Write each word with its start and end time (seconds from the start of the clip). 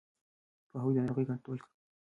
پوهاوی 0.69 0.93
د 0.95 0.97
ناروغۍ 1.05 1.25
کنټرول 1.29 1.57
کوي. 1.63 1.71